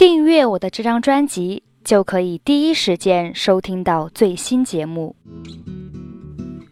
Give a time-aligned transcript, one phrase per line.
[0.00, 5.14] 订阅我的这张专辑，就可以第一时间收听到最新节目。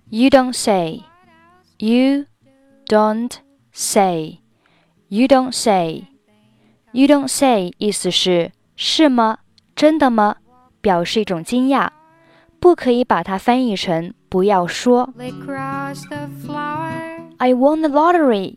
[0.09, 1.03] You don't say,
[1.77, 2.25] you
[2.87, 3.31] don't
[3.71, 4.39] say,
[5.09, 6.07] you don't say,
[6.93, 9.41] you don't say，意思是是吗？
[9.77, 10.37] 真的吗？
[10.81, 11.91] 表示一种惊讶，
[12.59, 15.13] 不可以把它翻译成不要说。
[17.37, 18.57] I won the lottery，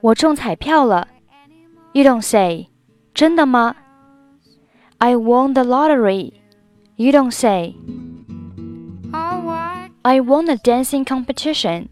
[0.00, 1.06] 我中彩票了。
[1.92, 2.68] You don't say，
[3.12, 3.76] 真的吗
[4.99, 6.33] ？I won the lottery.
[6.95, 7.75] You don't say.
[10.03, 11.87] I won a dancing competition.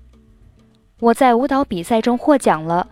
[0.99, 2.87] 我在舞蹈比赛中获奖了。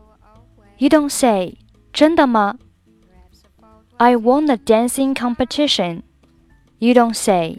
[0.78, 1.58] You don't say.
[1.94, 2.58] 真的吗？
[3.98, 6.02] I won a dancing competition.
[6.80, 7.58] You don't say.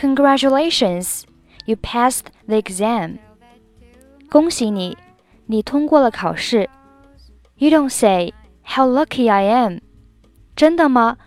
[0.00, 1.24] Congratulations.
[1.66, 3.18] You passed the exam.
[4.30, 4.96] 恭喜你，
[5.46, 6.70] 你通过了考试。
[7.58, 8.32] You don't say.
[8.64, 9.80] How lucky I am.
[10.60, 11.18] 真的吗？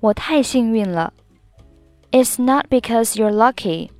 [0.00, 1.12] 我太幸运了。
[2.10, 3.90] It's not because you're lucky,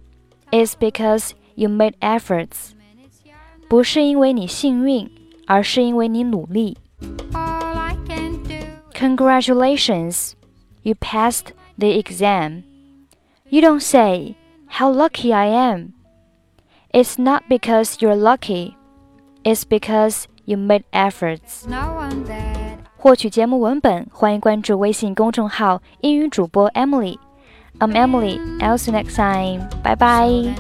[0.50, 2.72] it's because you made efforts.
[3.69, 5.11] 不是因为你幸运，
[5.47, 6.77] 而是因为你努力。
[8.92, 10.33] Congratulations,
[10.83, 12.64] you passed the exam.
[13.48, 14.36] You don't say,
[14.78, 15.92] How lucky I am.
[16.95, 18.75] It's not because you're lucky,
[19.45, 21.67] it's because you made efforts.
[22.98, 27.17] 获取节目文本，欢迎关注微信公众号“英语主播 Emily”。
[27.80, 28.39] I'm Emily.
[28.59, 29.70] I'll see you next time.
[29.84, 30.56] Bye bye.